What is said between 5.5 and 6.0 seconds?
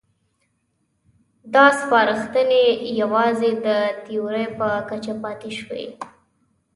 شوې.